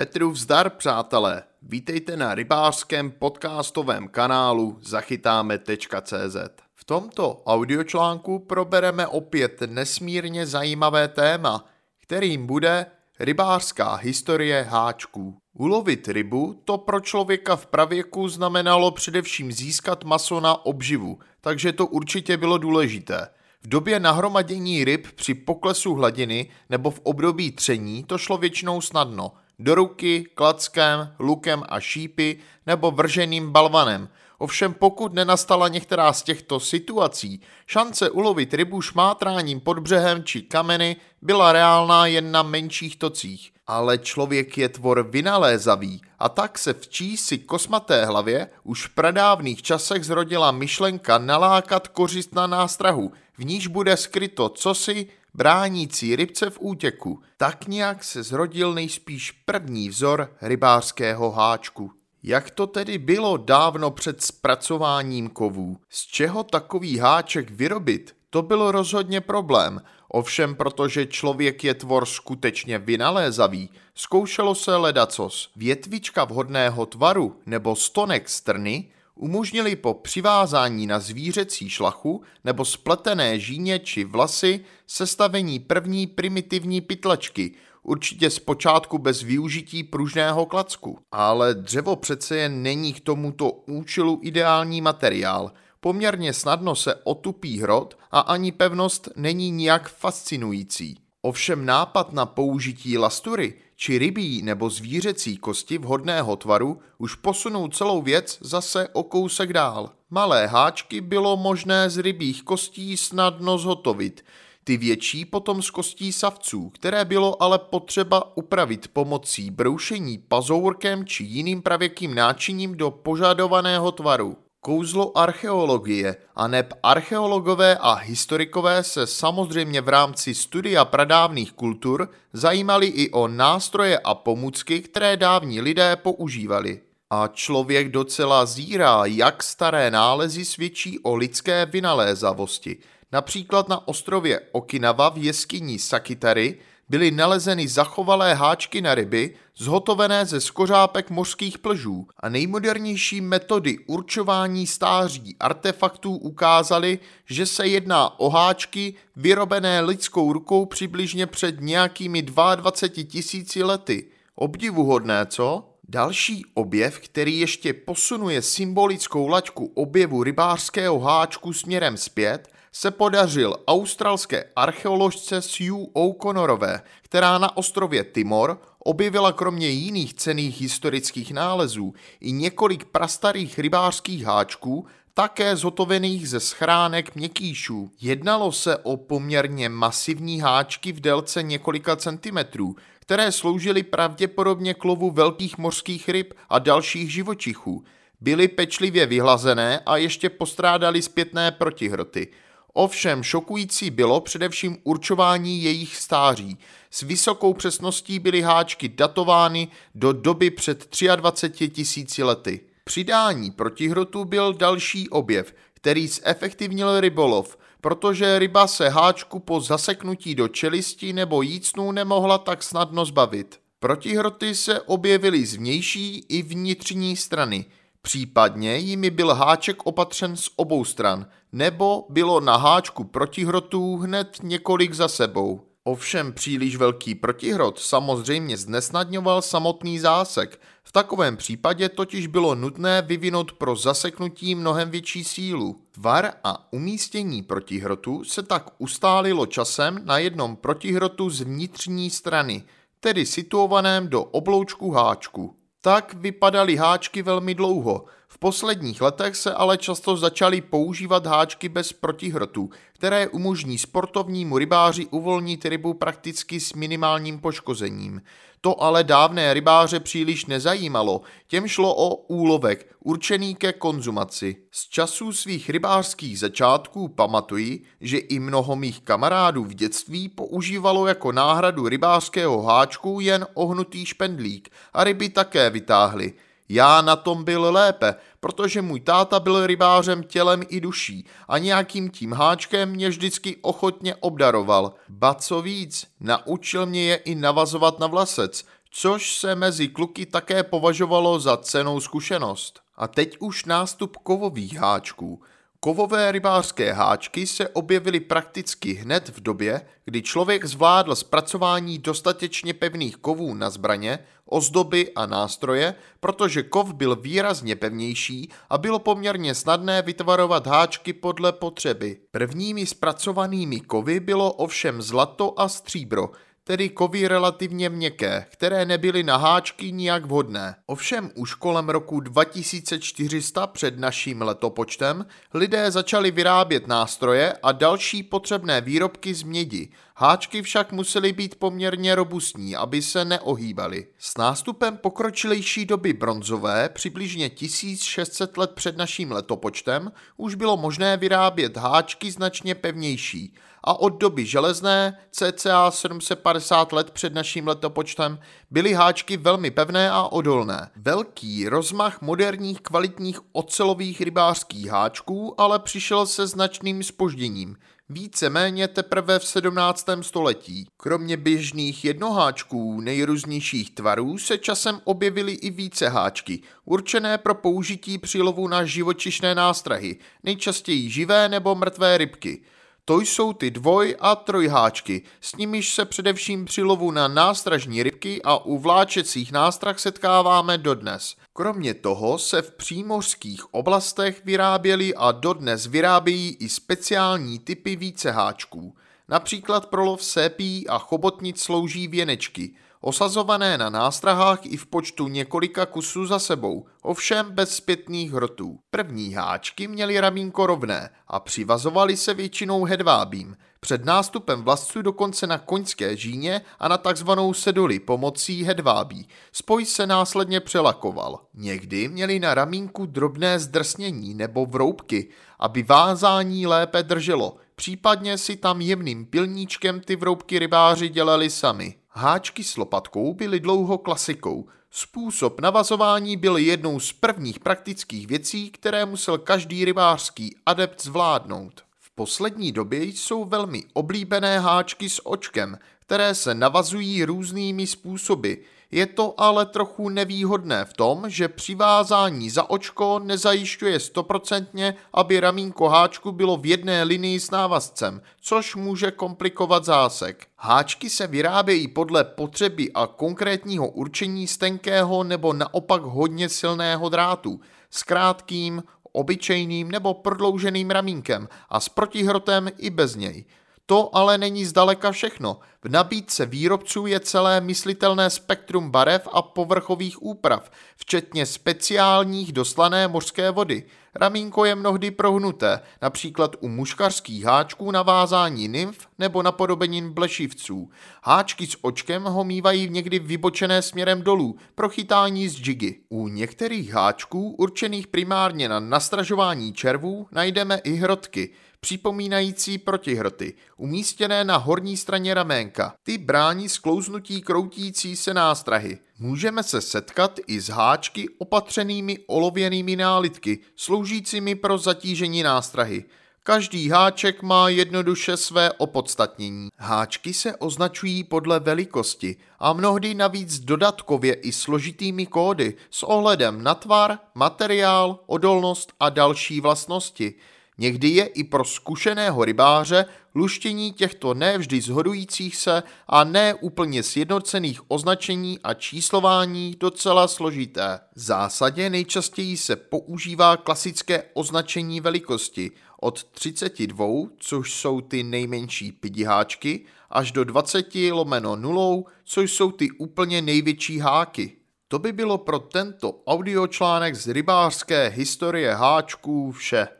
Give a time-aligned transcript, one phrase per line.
[0.00, 1.42] Petru vzdar, přátelé.
[1.62, 6.36] Vítejte na rybářském podcastovém kanálu zachytáme.cz.
[6.74, 11.64] V tomto audiočlánku probereme opět nesmírně zajímavé téma,
[12.02, 12.86] kterým bude
[13.18, 15.38] rybářská historie háčků.
[15.54, 21.86] Ulovit rybu to pro člověka v pravěku znamenalo především získat maso na obživu, takže to
[21.86, 23.28] určitě bylo důležité.
[23.62, 29.32] V době nahromadění ryb při poklesu hladiny nebo v období tření to šlo většinou snadno.
[29.62, 34.08] Do ruky, klackem, lukem a šípy nebo vrženým balvanem.
[34.38, 40.96] Ovšem pokud nenastala některá z těchto situací, šance ulovit rybu šmátráním pod břehem či kameny
[41.22, 43.52] byla reálná jen na menších tocích.
[43.66, 49.62] Ale člověk je tvor vynalézavý a tak se v čísi kosmaté hlavě už v pradávných
[49.62, 56.58] časech zrodila myšlenka nalákat kořist na nástrahu, v níž bude skryto cosi bránící rybce v
[56.60, 57.22] útěku.
[57.36, 61.92] Tak nějak se zrodil nejspíš první vzor rybářského háčku.
[62.22, 65.76] Jak to tedy bylo dávno před zpracováním kovů?
[65.88, 68.16] Z čeho takový háček vyrobit?
[68.30, 75.50] To byl rozhodně problém, ovšem protože člověk je tvor skutečně vynalézavý, zkoušelo se ledacos.
[75.56, 83.78] Větvička vhodného tvaru nebo stonek strny umožnili po přivázání na zvířecí šlachu nebo spletené žíně
[83.78, 90.98] či vlasy sestavení první primitivní pytlačky, určitě zpočátku bez využití pružného klacku.
[91.12, 95.52] Ale dřevo přece jen není k tomuto účelu ideální materiál.
[95.80, 100.98] Poměrně snadno se otupí hrot a ani pevnost není nijak fascinující.
[101.22, 108.02] Ovšem nápad na použití lastury či rybí nebo zvířecí kosti vhodného tvaru už posunou celou
[108.02, 109.90] věc zase o kousek dál.
[110.10, 114.24] Malé háčky bylo možné z rybích kostí snadno zhotovit,
[114.64, 121.24] ty větší potom z kostí savců, které bylo ale potřeba upravit pomocí broušení pazourkem či
[121.24, 124.36] jiným pravěkým náčiním do požadovaného tvaru.
[124.62, 132.86] Kouzlo archeologie a neb archeologové a historikové se samozřejmě v rámci studia pradávných kultur zajímali
[132.86, 136.80] i o nástroje a pomůcky, které dávní lidé používali.
[137.10, 142.76] A člověk docela zírá, jak staré nálezy svědčí o lidské vynalézavosti.
[143.12, 146.58] Například na ostrově Okinawa v jeskyni Sakitary
[146.90, 154.66] byly nalezeny zachovalé háčky na ryby, zhotovené ze skořápek mořských plžů a nejmodernější metody určování
[154.66, 163.04] stáří artefaktů ukázaly, že se jedná o háčky vyrobené lidskou rukou přibližně před nějakými 22
[163.04, 164.06] tisíci lety.
[164.34, 165.66] Obdivuhodné, co?
[165.88, 174.44] Další objev, který ještě posunuje symbolickou laťku objevu rybářského háčku směrem zpět, se podařil australské
[174.56, 182.84] archeoložce Sue O'Connorové, která na ostrově Timor objevila kromě jiných cených historických nálezů i několik
[182.84, 187.90] prastarých rybářských háčků, také zhotovených ze schránek měkýšů.
[188.00, 195.10] Jednalo se o poměrně masivní háčky v délce několika centimetrů, které sloužily pravděpodobně k lovu
[195.10, 197.84] velkých mořských ryb a dalších živočichů.
[198.20, 202.28] Byly pečlivě vyhlazené a ještě postrádali zpětné protihroty.
[202.72, 206.58] Ovšem šokující bylo především určování jejich stáří.
[206.90, 212.60] S vysokou přesností byly háčky datovány do doby před 23 tisíci lety.
[212.84, 220.48] Přidání protihrotu byl další objev, který zefektivnil rybolov, protože ryba se háčku po zaseknutí do
[220.48, 223.60] čelisti nebo jícnu nemohla tak snadno zbavit.
[223.78, 227.64] Protihroty se objevily z vnější i vnitřní strany–
[228.02, 234.94] Případně jimi byl háček opatřen z obou stran, nebo bylo na háčku protihrotů hned několik
[234.94, 235.60] za sebou.
[235.84, 240.60] Ovšem příliš velký protihrot samozřejmě znesnadňoval samotný zásek.
[240.84, 245.80] V takovém případě totiž bylo nutné vyvinout pro zaseknutí mnohem větší sílu.
[245.90, 252.62] Tvar a umístění protihrotu se tak ustálilo časem na jednom protihrotu z vnitřní strany,
[253.00, 255.59] tedy situovaném do obloučku háčku.
[255.80, 258.04] Tak vypadaly háčky velmi dlouho.
[258.32, 265.06] V posledních letech se ale často začaly používat háčky bez protihrotů, které umožní sportovnímu rybáři
[265.06, 268.22] uvolnit rybu prakticky s minimálním poškozením.
[268.60, 274.56] To ale dávné rybáře příliš nezajímalo, těm šlo o úlovek, určený ke konzumaci.
[274.70, 281.32] Z časů svých rybářských začátků pamatuji, že i mnoho mých kamarádů v dětství používalo jako
[281.32, 286.32] náhradu rybářského háčku jen ohnutý špendlík a ryby také vytáhli.
[286.72, 292.10] Já na tom byl lépe, protože můj táta byl rybářem tělem i duší a nějakým
[292.10, 294.94] tím háčkem mě vždycky ochotně obdaroval.
[295.08, 300.62] Ba co víc, naučil mě je i navazovat na vlasec, což se mezi kluky také
[300.62, 302.80] považovalo za cenou zkušenost.
[302.96, 305.42] A teď už nástup kovových háčků.
[305.82, 313.16] Kovové rybářské háčky se objevily prakticky hned v době, kdy člověk zvládl zpracování dostatečně pevných
[313.16, 320.02] kovů na zbraně, ozdoby a nástroje, protože kov byl výrazně pevnější a bylo poměrně snadné
[320.02, 322.16] vytvarovat háčky podle potřeby.
[322.30, 326.30] Prvními zpracovanými kovy bylo ovšem zlato a stříbro,
[326.64, 330.74] tedy kovy relativně měkké, které nebyly na háčky nijak vhodné.
[330.86, 338.80] Ovšem už kolem roku 2400 před naším letopočtem lidé začali vyrábět nástroje a další potřebné
[338.80, 339.92] výrobky z mědi.
[340.22, 344.06] Háčky však musely být poměrně robustní, aby se neohýbaly.
[344.18, 351.76] S nástupem pokročilejší doby bronzové, přibližně 1600 let před naším letopočtem, už bylo možné vyrábět
[351.76, 358.38] háčky značně pevnější a od doby železné, cca 750 let před naším letopočtem,
[358.70, 360.90] byly háčky velmi pevné a odolné.
[360.96, 367.76] Velký rozmach moderních kvalitních ocelových rybářských háčků ale přišel se značným spožděním,
[368.10, 370.06] víceméně teprve v 17.
[370.20, 370.86] století.
[370.96, 378.42] Kromě běžných jednoháčků nejrůznějších tvarů se časem objevily i více háčky, určené pro použití při
[378.42, 382.62] lovu na živočišné nástrahy, nejčastěji živé nebo mrtvé rybky.
[383.10, 388.42] To jsou ty dvoj- a trojháčky, s nimiž se především při lovu na nástražní rybky
[388.42, 391.36] a u vláčecích nástrah setkáváme dodnes.
[391.52, 398.94] Kromě toho se v přímořských oblastech vyráběly a dodnes vyrábějí i speciální typy víceháčků.
[399.28, 405.86] Například pro lov sépí a chobotnic slouží věnečky– osazované na nástrahách i v počtu několika
[405.86, 408.78] kusů za sebou, ovšem bez zpětných hrotů.
[408.90, 415.58] První háčky měly ramínko rovné a přivazovaly se většinou hedvábím, před nástupem vlastců dokonce na
[415.58, 419.28] koňské žíně a na takzvanou seduli pomocí hedvábí.
[419.52, 421.40] Spoj se následně přelakoval.
[421.54, 428.80] Někdy měli na ramínku drobné zdrsnění nebo vroubky, aby vázání lépe drželo, případně si tam
[428.80, 431.99] jemným pilníčkem ty vroubky rybáři dělali sami.
[432.12, 434.68] Háčky s lopatkou byly dlouho klasikou.
[434.90, 441.84] Způsob navazování byl jednou z prvních praktických věcí, které musel každý rybářský adept zvládnout.
[442.00, 448.52] V poslední době jsou velmi oblíbené háčky s očkem, které se navazují různými způsoby.
[448.90, 455.88] Je to ale trochu nevýhodné v tom, že přivázání za očko nezajišťuje stoprocentně, aby ramínko
[455.88, 460.46] háčku bylo v jedné linii s návazcem, což může komplikovat zásek.
[460.56, 467.60] Háčky se vyrábějí podle potřeby a konkrétního určení z tenkého nebo naopak hodně silného drátu,
[467.90, 468.82] s krátkým,
[469.12, 473.44] obyčejným nebo prodlouženým ramínkem a s protihrotem i bez něj.
[473.90, 475.60] To ale není zdaleka všechno.
[475.84, 483.50] V nabídce výrobců je celé myslitelné spektrum barev a povrchových úprav, včetně speciálních doslané mořské
[483.50, 483.82] vody.
[484.14, 490.90] Ramínko je mnohdy prohnuté, například u muškarských háčků na vázání nymf nebo napodobenin blešivců.
[491.24, 496.00] Háčky s očkem ho mývají někdy vybočené směrem dolů pro chytání z džigy.
[496.08, 504.56] U některých háčků, určených primárně na nastražování červů, najdeme i hrotky– připomínající protihroty, umístěné na
[504.56, 505.94] horní straně raménka.
[506.02, 508.98] Ty brání sklouznutí kroutící se nástrahy.
[509.18, 516.04] Můžeme se setkat i s háčky opatřenými olověnými nálitky, sloužícími pro zatížení nástrahy.
[516.42, 519.68] Každý háček má jednoduše své opodstatnění.
[519.76, 526.74] Háčky se označují podle velikosti a mnohdy navíc dodatkově i složitými kódy s ohledem na
[526.74, 530.34] tvar, materiál, odolnost a další vlastnosti.
[530.80, 537.90] Někdy je i pro zkušeného rybáře luštění těchto nevždy zhodujících se a ne úplně sjednocených
[537.90, 541.00] označení a číslování docela složité.
[541.14, 545.70] V zásadě nejčastěji se používá klasické označení velikosti
[546.00, 547.06] od 32,
[547.38, 553.98] což jsou ty nejmenší pidiháčky, až do 20 lomeno nulou, což jsou ty úplně největší
[553.98, 554.52] háky.
[554.88, 559.99] To by bylo pro tento audiočlánek z rybářské historie háčků vše.